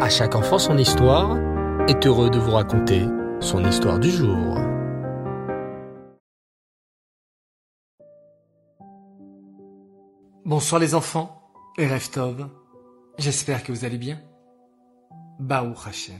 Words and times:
À 0.00 0.08
chaque 0.08 0.34
enfant 0.34 0.58
son 0.58 0.76
histoire 0.76 1.38
est 1.88 2.04
heureux 2.04 2.28
de 2.28 2.38
vous 2.38 2.50
raconter 2.50 3.06
son 3.40 3.64
histoire 3.64 4.00
du 4.00 4.10
jour. 4.10 4.58
Bonsoir 10.44 10.80
les 10.80 10.96
enfants 10.96 11.40
et 11.78 11.86
Reftov. 11.86 12.48
J'espère 13.18 13.62
que 13.62 13.70
vous 13.70 13.84
allez 13.84 13.96
bien. 13.96 14.20
Baou 15.38 15.74
Hashem. 15.86 16.16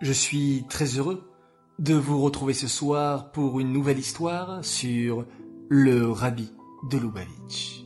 Je 0.00 0.12
suis 0.12 0.64
très 0.68 0.86
heureux 0.98 1.30
de 1.78 1.94
vous 1.94 2.20
retrouver 2.20 2.52
ce 2.52 2.66
soir 2.66 3.30
pour 3.30 3.60
une 3.60 3.72
nouvelle 3.72 3.98
histoire 4.00 4.64
sur 4.64 5.24
le 5.68 6.10
rabbi 6.10 6.52
de 6.90 6.98
Lubavitch. 6.98 7.84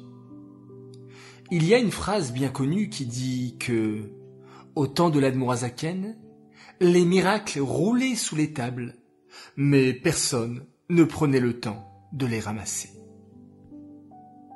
Il 1.50 1.66
y 1.66 1.74
a 1.74 1.78
une 1.78 1.90
phrase 1.90 2.32
bien 2.32 2.48
connue 2.48 2.88
qui 2.88 3.06
dit 3.06 3.56
que, 3.58 4.17
au 4.78 4.86
temps 4.86 5.10
de 5.10 5.18
l'Admorazaken, 5.18 6.16
les 6.78 7.04
miracles 7.04 7.58
roulaient 7.58 8.14
sous 8.14 8.36
les 8.36 8.52
tables, 8.52 8.94
mais 9.56 9.92
personne 9.92 10.66
ne 10.88 11.02
prenait 11.02 11.40
le 11.40 11.58
temps 11.58 11.84
de 12.12 12.26
les 12.26 12.38
ramasser. 12.38 12.90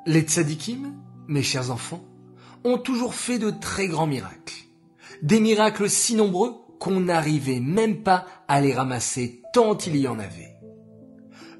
Les 0.05 0.21
tzadikim, 0.21 0.93
mes 1.27 1.43
chers 1.43 1.71
enfants, 1.71 2.05
ont 2.63 2.77
toujours 2.77 3.15
fait 3.15 3.37
de 3.37 3.49
très 3.49 3.89
grands 3.89 4.07
miracles. 4.07 4.63
Des 5.23 5.41
miracles 5.41 5.89
si 5.89 6.15
nombreux 6.15 6.53
qu'on 6.79 7.01
n'arrivait 7.01 7.59
même 7.59 8.01
pas 8.01 8.25
à 8.47 8.61
les 8.61 8.73
ramasser 8.73 9.41
tant 9.51 9.77
il 9.77 9.97
y 9.97 10.07
en 10.07 10.19
avait. 10.19 10.55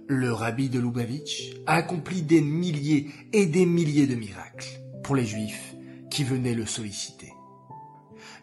Le 0.08 0.32
rabbi 0.32 0.70
de 0.70 0.80
Lubavitch 0.80 1.52
a 1.66 1.74
accompli 1.74 2.22
des 2.22 2.40
milliers 2.40 3.10
et 3.34 3.46
des 3.46 3.66
milliers 3.66 4.08
de 4.08 4.16
miracles 4.16 4.80
pour 5.04 5.18
les 5.18 5.26
juifs 5.26 5.76
qui 6.10 6.24
venaient 6.24 6.56
le 6.56 6.66
solliciter. 6.66 7.33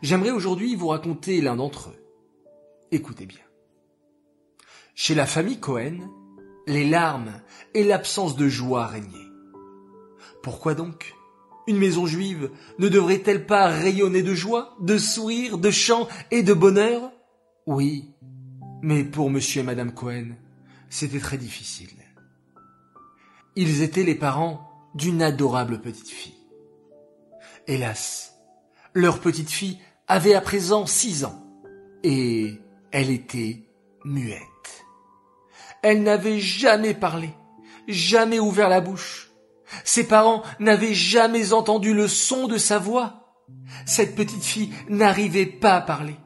J'aimerais 0.03 0.31
aujourd'hui 0.31 0.75
vous 0.75 0.89
raconter 0.89 1.41
l'un 1.41 1.57
d'entre 1.57 1.91
eux. 1.91 2.05
Écoutez 2.91 3.27
bien. 3.27 3.39
Chez 4.95 5.15
la 5.15 5.27
famille 5.27 5.61
Cohen, 5.61 5.99
les 6.67 6.89
larmes 6.89 7.33
et 7.75 7.85
l'absence 7.85 8.37
de 8.37 8.49
joie 8.49 8.87
régnaient. 8.87 9.29
Pourquoi 10.43 10.75
donc 10.75 11.15
Une 11.67 11.79
maison 11.79 12.07
juive 12.07 12.51
ne 12.79 12.89
devrait-elle 12.89 13.47
pas 13.47 13.69
rayonner 13.69 14.23
de 14.23 14.35
joie, 14.35 14.77
de 14.81 14.97
sourire, 14.97 15.59
de 15.59 15.71
chant 15.71 16.09
et 16.31 16.43
de 16.43 16.55
bonheur? 16.55 17.13
Oui, 17.67 18.15
mais 18.83 19.05
pour 19.05 19.31
monsieur 19.31 19.61
et 19.61 19.65
madame 19.65 19.93
Cohen, 19.93 20.37
c'était 20.89 21.21
très 21.21 21.39
difficile. 21.39 21.91
Ils 23.57 23.83
étaient 23.83 24.05
les 24.05 24.15
parents 24.15 24.91
d'une 24.95 25.23
adorable 25.23 25.81
petite 25.81 26.09
fille. 26.09 26.39
Hélas, 27.67 28.35
leur 28.95 29.21
petite 29.21 29.51
fille 29.51 29.79
avait 30.11 30.35
à 30.35 30.41
présent 30.41 30.87
six 30.87 31.25
ans 31.25 31.41
et 32.03 32.55
elle 32.91 33.11
était 33.11 33.63
muette. 34.05 34.85
Elle 35.83 36.03
n'avait 36.03 36.41
jamais 36.41 36.95
parlé, 36.95 37.31
jamais 37.87 38.41
ouvert 38.41 38.69
la 38.69 38.81
bouche. 38.81 39.31
Ses 39.85 40.09
parents 40.09 40.43
n'avaient 40.59 40.95
jamais 40.95 41.53
entendu 41.53 41.95
le 41.95 42.09
son 42.09 42.49
de 42.49 42.59
sa 42.59 42.81
voix. 42.81 43.37
Cette 43.87 44.17
petite 44.17 44.43
fille 44.43 44.73
n'arrivait 44.89 45.47
pas 45.47 45.77
à 45.77 45.81
parler. 45.81 46.17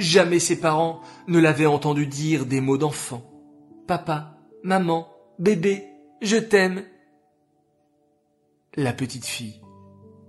Jamais 0.00 0.40
ses 0.40 0.58
parents 0.58 1.02
ne 1.28 1.38
l'avaient 1.38 1.66
entendu 1.66 2.08
dire 2.08 2.46
des 2.46 2.60
mots 2.60 2.78
d'enfant. 2.78 3.22
Papa, 3.86 4.38
maman, 4.64 5.06
bébé, 5.38 5.84
je 6.20 6.36
t'aime. 6.36 6.82
La 8.74 8.92
petite 8.92 9.26
fille 9.26 9.60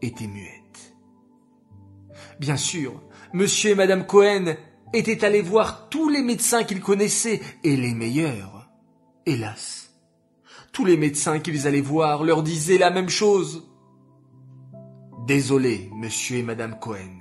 était 0.03 0.27
muette. 0.27 0.62
Bien 2.39 2.57
sûr, 2.57 3.01
monsieur 3.33 3.71
et 3.71 3.75
madame 3.75 4.05
Cohen 4.05 4.55
étaient 4.93 5.23
allés 5.25 5.41
voir 5.41 5.89
tous 5.89 6.09
les 6.09 6.21
médecins 6.21 6.63
qu'ils 6.63 6.81
connaissaient, 6.81 7.41
et 7.63 7.75
les 7.75 7.93
meilleurs. 7.93 8.69
Hélas, 9.25 9.93
tous 10.71 10.85
les 10.85 10.97
médecins 10.97 11.39
qu'ils 11.39 11.67
allaient 11.67 11.81
voir 11.81 12.23
leur 12.23 12.43
disaient 12.43 12.77
la 12.77 12.89
même 12.89 13.09
chose. 13.09 13.69
Désolé, 15.25 15.89
monsieur 15.95 16.37
et 16.37 16.43
madame 16.43 16.77
Cohen. 16.79 17.19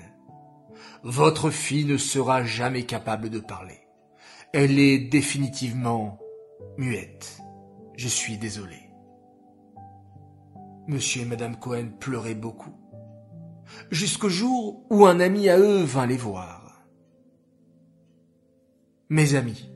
Votre 1.05 1.50
fille 1.50 1.84
ne 1.84 1.97
sera 1.97 2.44
jamais 2.44 2.84
capable 2.84 3.31
de 3.31 3.41
parler. 3.41 3.79
Elle 4.53 4.79
est 4.79 4.99
définitivement 4.99 6.19
muette. 6.77 7.39
Je 7.97 8.09
suis 8.09 8.39
désolé. 8.39 8.91
Monsieur 10.89 11.23
et 11.23 11.27
madame 11.27 11.56
Cohen 11.56 11.91
pleuraient 12.00 12.34
beaucoup. 12.34 12.75
Jusqu'au 13.91 14.28
jour 14.28 14.87
où 14.91 15.06
un 15.06 15.21
ami 15.21 15.49
à 15.49 15.59
eux 15.59 15.83
vint 15.83 16.06
les 16.06 16.16
voir. 16.16 16.83
Mes 19.10 19.34
amis, 19.34 19.71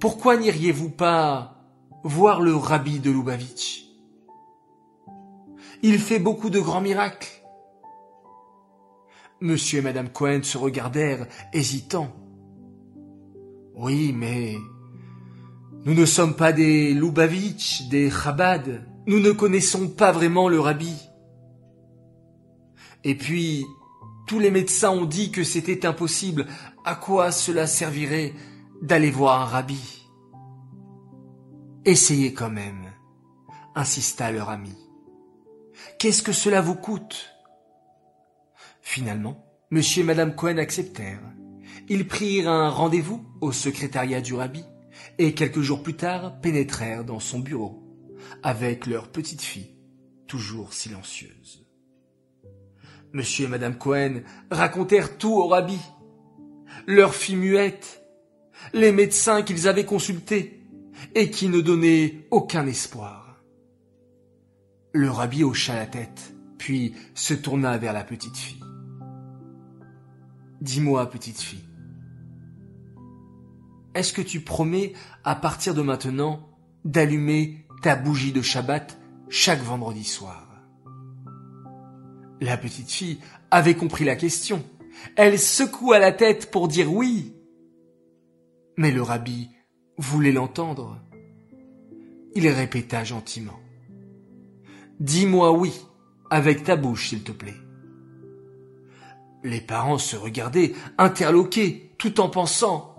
pourquoi 0.00 0.36
n'iriez-vous 0.36 0.90
pas 0.90 1.56
voir 2.02 2.40
le 2.40 2.54
rabbi 2.54 3.00
de 3.00 3.10
Lubavitch? 3.10 3.84
Il 5.82 5.98
fait 5.98 6.18
beaucoup 6.18 6.48
de 6.48 6.60
grands 6.60 6.80
miracles. 6.80 7.28
Monsieur 9.40 9.80
et 9.80 9.82
madame 9.82 10.08
Cohen 10.08 10.42
se 10.42 10.56
regardèrent, 10.56 11.26
hésitants. 11.52 12.10
Oui, 13.74 14.14
mais 14.14 14.54
nous 15.84 15.92
ne 15.92 16.06
sommes 16.06 16.34
pas 16.34 16.52
des 16.52 16.94
Lubavitch, 16.94 17.88
des 17.88 18.10
Chabad. 18.10 18.86
Nous 19.06 19.20
ne 19.20 19.32
connaissons 19.32 19.88
pas 19.88 20.12
vraiment 20.12 20.48
le 20.48 20.58
rabbi. 20.58 20.94
Et 23.04 23.14
puis, 23.14 23.66
tous 24.26 24.38
les 24.38 24.50
médecins 24.50 24.90
ont 24.90 25.04
dit 25.04 25.30
que 25.30 25.44
c'était 25.44 25.86
impossible. 25.86 26.46
À 26.84 26.94
quoi 26.94 27.32
cela 27.32 27.66
servirait 27.66 28.32
d'aller 28.82 29.10
voir 29.10 29.42
un 29.42 29.44
rabbi? 29.44 30.08
Essayez 31.84 32.32
quand 32.32 32.50
même, 32.50 32.92
insista 33.74 34.32
leur 34.32 34.48
ami. 34.48 34.74
Qu'est-ce 35.98 36.22
que 36.22 36.32
cela 36.32 36.62
vous 36.62 36.74
coûte? 36.74 37.30
Finalement, 38.80 39.44
monsieur 39.70 40.02
et 40.02 40.06
madame 40.06 40.34
Cohen 40.34 40.56
acceptèrent. 40.56 41.22
Ils 41.88 42.08
prirent 42.08 42.48
un 42.48 42.70
rendez-vous 42.70 43.26
au 43.42 43.52
secrétariat 43.52 44.22
du 44.22 44.34
rabbi 44.34 44.64
et 45.18 45.34
quelques 45.34 45.60
jours 45.60 45.82
plus 45.82 45.96
tard 45.96 46.40
pénétrèrent 46.40 47.04
dans 47.04 47.20
son 47.20 47.40
bureau 47.40 47.82
avec 48.42 48.86
leur 48.86 49.10
petite 49.10 49.42
fille, 49.42 49.76
toujours 50.26 50.72
silencieuse. 50.72 51.63
Monsieur 53.14 53.44
et 53.44 53.48
madame 53.48 53.78
Cohen 53.78 54.22
racontèrent 54.50 55.16
tout 55.16 55.32
au 55.32 55.46
rabbi, 55.46 55.78
leur 56.88 57.14
fille 57.14 57.36
muette, 57.36 58.02
les 58.72 58.90
médecins 58.90 59.42
qu'ils 59.42 59.68
avaient 59.68 59.84
consultés 59.84 60.60
et 61.14 61.30
qui 61.30 61.48
ne 61.48 61.60
donnaient 61.60 62.26
aucun 62.32 62.66
espoir. 62.66 63.40
Le 64.92 65.08
rabbi 65.10 65.44
hocha 65.44 65.76
la 65.76 65.86
tête, 65.86 66.34
puis 66.58 66.96
se 67.14 67.34
tourna 67.34 67.78
vers 67.78 67.92
la 67.92 68.02
petite 68.02 68.36
fille. 68.36 68.64
Dis-moi, 70.60 71.08
petite 71.08 71.40
fille, 71.40 71.64
est-ce 73.94 74.12
que 74.12 74.22
tu 74.22 74.40
promets 74.40 74.92
à 75.22 75.36
partir 75.36 75.72
de 75.74 75.82
maintenant 75.82 76.48
d'allumer 76.84 77.64
ta 77.80 77.94
bougie 77.94 78.32
de 78.32 78.42
Shabbat 78.42 78.98
chaque 79.28 79.62
vendredi 79.62 80.02
soir? 80.02 80.53
La 82.40 82.56
petite 82.56 82.90
fille 82.90 83.20
avait 83.50 83.74
compris 83.74 84.04
la 84.04 84.16
question. 84.16 84.64
Elle 85.16 85.38
secoua 85.38 85.98
la 85.98 86.12
tête 86.12 86.50
pour 86.50 86.68
dire 86.68 86.92
oui. 86.92 87.34
Mais 88.76 88.90
le 88.90 89.02
rabbi 89.02 89.50
voulait 89.98 90.32
l'entendre. 90.32 91.00
Il 92.34 92.48
répéta 92.48 93.04
gentiment. 93.04 93.60
Dis-moi 95.00 95.52
oui, 95.52 95.72
avec 96.30 96.64
ta 96.64 96.76
bouche, 96.76 97.10
s'il 97.10 97.22
te 97.22 97.32
plaît. 97.32 97.54
Les 99.44 99.60
parents 99.60 99.98
se 99.98 100.16
regardaient, 100.16 100.72
interloqués, 100.98 101.94
tout 101.98 102.20
en 102.20 102.28
pensant 102.28 102.94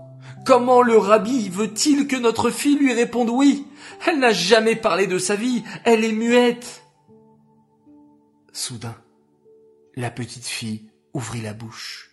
Comment 0.46 0.84
le 0.84 0.98
rabbi 0.98 1.50
veut-il 1.50 2.08
que 2.08 2.16
notre 2.16 2.52
fille 2.52 2.78
lui 2.78 2.94
réponde 2.94 3.30
oui? 3.30 3.66
Elle 4.06 4.20
n'a 4.20 4.32
jamais 4.32 4.76
parlé 4.76 5.08
de 5.08 5.18
sa 5.18 5.36
vie, 5.36 5.64
elle 5.84 6.04
est 6.04 6.12
muette. 6.12 6.84
Soudain, 8.54 8.96
la 9.96 10.12
petite 10.12 10.46
fille 10.46 10.90
ouvrit 11.14 11.42
la 11.42 11.54
bouche 11.54 12.12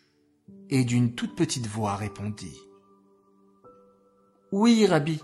et 0.71 0.85
d'une 0.85 1.15
toute 1.15 1.35
petite 1.35 1.67
voix 1.67 1.97
répondit. 1.97 2.59
Oui, 4.53 4.87
rabbi. 4.87 5.21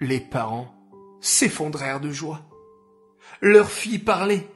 Les 0.00 0.20
parents 0.20 0.74
s'effondrèrent 1.20 2.00
de 2.00 2.10
joie. 2.10 2.48
Leur 3.40 3.70
fille 3.70 3.98
parlait. 3.98 4.48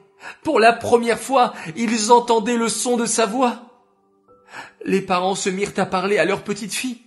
Pour 0.43 0.59
la 0.59 0.71
première 0.71 1.19
fois, 1.19 1.53
ils 1.75 2.11
entendaient 2.11 2.57
le 2.57 2.69
son 2.69 2.95
de 2.95 3.05
sa 3.05 3.25
voix. 3.25 3.83
Les 4.85 5.01
parents 5.01 5.35
se 5.35 5.49
mirent 5.49 5.77
à 5.77 5.85
parler 5.85 6.17
à 6.17 6.25
leur 6.25 6.43
petite 6.43 6.73
fille, 6.73 7.01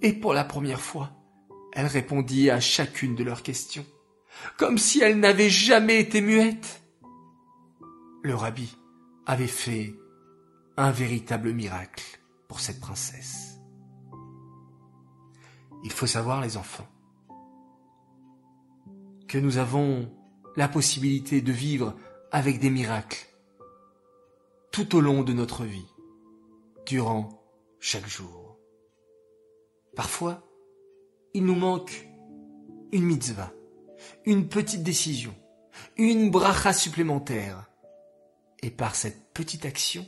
et 0.00 0.12
pour 0.12 0.32
la 0.32 0.44
première 0.44 0.80
fois, 0.80 1.10
elle 1.72 1.86
répondit 1.86 2.48
à 2.48 2.60
chacune 2.60 3.14
de 3.14 3.24
leurs 3.24 3.42
questions, 3.42 3.84
comme 4.56 4.78
si 4.78 5.00
elle 5.02 5.18
n'avait 5.18 5.50
jamais 5.50 6.00
été 6.00 6.20
muette. 6.20 6.81
Le 8.22 8.34
rabbi 8.34 8.76
avait 9.26 9.46
fait 9.46 9.94
un 10.76 10.90
véritable 10.90 11.52
miracle 11.52 12.20
pour 12.48 12.60
cette 12.60 12.80
princesse. 12.80 13.58
Il 15.84 15.90
faut 15.90 16.06
savoir, 16.06 16.40
les 16.40 16.56
enfants, 16.56 16.86
que 19.26 19.38
nous 19.38 19.58
avons 19.58 20.12
la 20.56 20.68
possibilité 20.68 21.40
de 21.40 21.52
vivre 21.52 21.94
avec 22.30 22.60
des 22.60 22.70
miracles 22.70 23.26
tout 24.70 24.96
au 24.96 25.00
long 25.00 25.22
de 25.22 25.32
notre 25.32 25.64
vie, 25.64 25.86
durant 26.86 27.28
chaque 27.80 28.08
jour. 28.08 28.56
Parfois, 29.96 30.42
il 31.34 31.44
nous 31.44 31.54
manque 31.54 32.08
une 32.92 33.04
mitzvah, 33.04 33.52
une 34.24 34.48
petite 34.48 34.82
décision, 34.82 35.34
une 35.96 36.30
bracha 36.30 36.72
supplémentaire. 36.72 37.68
Et 38.62 38.70
par 38.70 38.94
cette 38.94 39.32
petite 39.34 39.66
action, 39.66 40.06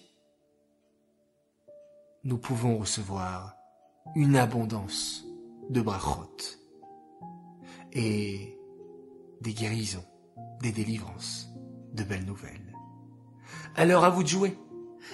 nous 2.22 2.38
pouvons 2.38 2.78
recevoir 2.78 3.56
une 4.14 4.36
abondance 4.36 5.24
de 5.70 5.80
brachot 5.80 6.36
et 7.92 8.56
des 9.40 9.52
guérisons, 9.52 10.04
des 10.62 10.72
délivrances, 10.72 11.50
de 11.92 12.04
belles 12.04 12.24
nouvelles. 12.24 12.74
Alors 13.76 14.04
à 14.04 14.10
vous 14.10 14.22
de 14.22 14.28
jouer 14.28 14.56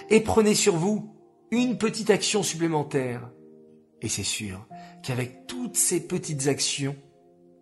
et 0.09 0.21
prenez 0.21 0.55
sur 0.55 0.75
vous 0.75 1.15
une 1.51 1.77
petite 1.77 2.09
action 2.09 2.43
supplémentaire. 2.43 3.29
Et 4.01 4.07
c'est 4.07 4.23
sûr 4.23 4.67
qu'avec 5.03 5.47
toutes 5.47 5.75
ces 5.75 6.07
petites 6.07 6.47
actions, 6.47 6.95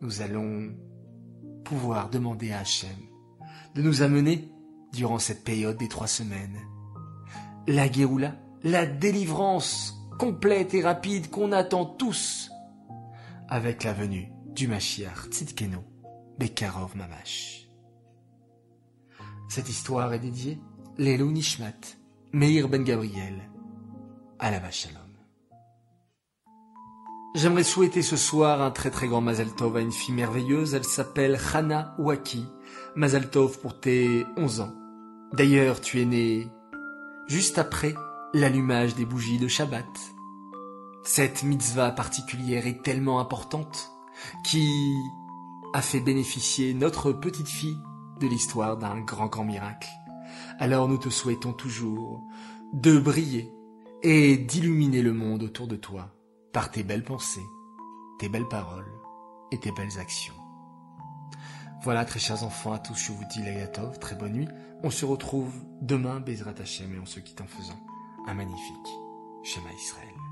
nous 0.01 0.21
allons 0.21 0.75
pouvoir 1.63 2.09
demander 2.09 2.51
à 2.51 2.59
Hachem 2.59 2.95
de 3.75 3.81
nous 3.81 4.01
amener 4.01 4.51
durant 4.93 5.19
cette 5.19 5.43
période 5.43 5.77
des 5.77 5.87
trois 5.87 6.07
semaines. 6.07 6.59
La 7.67 7.91
Géoula, 7.91 8.35
la 8.63 8.85
délivrance 8.85 9.95
complète 10.17 10.73
et 10.73 10.81
rapide 10.81 11.29
qu'on 11.29 11.51
attend 11.51 11.85
tous 11.85 12.51
avec 13.47 13.83
la 13.83 13.93
venue 13.93 14.31
du 14.47 14.67
Mashiach 14.67 15.29
Tzidkeno 15.29 15.83
Bekarov 16.37 16.95
Mamash. 16.95 17.69
Cette 19.49 19.69
histoire 19.69 20.13
est 20.13 20.19
dédiée 20.19 20.59
Lelou 20.97 21.31
Nishmat, 21.31 21.97
Meir 22.33 22.69
Ben 22.69 22.83
Gabriel, 22.83 23.49
à 24.37 24.51
la 24.51 24.71
Shalom. 24.71 25.08
J'aimerais 27.35 27.63
souhaiter 27.63 28.01
ce 28.01 28.17
soir 28.17 28.63
un 28.63 28.71
très 28.71 28.89
très 28.89 29.07
grand 29.07 29.21
Mazal 29.21 29.53
Tov 29.53 29.77
à 29.77 29.81
une 29.81 29.91
fille 29.91 30.15
merveilleuse. 30.15 30.73
Elle 30.73 30.83
s'appelle 30.83 31.39
Hana 31.53 31.93
Waki. 31.99 32.47
Mazal 32.95 33.29
Tov 33.29 33.59
pour 33.59 33.79
tes 33.79 34.25
11 34.35 34.61
ans. 34.61 34.73
D'ailleurs, 35.33 35.79
tu 35.79 36.01
es 36.01 36.05
née 36.05 36.47
juste 37.27 37.59
après 37.59 37.93
l'allumage 38.33 38.95
des 38.95 39.05
bougies 39.05 39.37
de 39.37 39.47
Shabbat. 39.47 39.85
Cette 41.03 41.43
mitzvah 41.43 41.91
particulière 41.91 42.65
est 42.65 42.81
tellement 42.81 43.19
importante 43.19 43.91
qui 44.43 44.67
a 45.75 45.83
fait 45.83 45.99
bénéficier 45.99 46.73
notre 46.73 47.11
petite 47.11 47.47
fille 47.47 47.77
de 48.19 48.27
l'histoire 48.27 48.75
d'un 48.75 49.01
grand 49.01 49.27
grand 49.27 49.45
miracle. 49.45 49.87
Alors 50.57 50.87
nous 50.87 50.97
te 50.97 51.09
souhaitons 51.09 51.53
toujours 51.53 52.23
de 52.73 52.97
briller 52.97 53.53
et 54.01 54.35
d'illuminer 54.35 55.03
le 55.03 55.13
monde 55.13 55.43
autour 55.43 55.67
de 55.67 55.75
toi 55.75 56.18
par 56.53 56.71
tes 56.71 56.83
belles 56.83 57.03
pensées, 57.03 57.45
tes 58.19 58.29
belles 58.29 58.47
paroles 58.47 58.91
et 59.51 59.59
tes 59.59 59.71
belles 59.71 59.99
actions. 59.99 60.33
Voilà, 61.83 62.03
très 62.05 62.19
chers 62.19 62.43
enfants, 62.43 62.73
à 62.73 62.79
tous, 62.79 62.95
je 62.95 63.11
vous 63.11 63.23
dis 63.31 63.41
Layatov, 63.41 63.99
très 63.99 64.15
bonne 64.15 64.33
nuit. 64.33 64.47
On 64.83 64.89
se 64.89 65.05
retrouve 65.05 65.53
demain, 65.81 66.19
Bezrat 66.19 66.59
Hashem, 66.59 66.93
et 66.93 66.99
on 66.99 67.05
se 67.05 67.19
quitte 67.19 67.41
en 67.41 67.47
faisant 67.47 67.79
un 68.27 68.33
magnifique 68.33 68.89
Shema 69.43 69.71
Israël. 69.71 70.28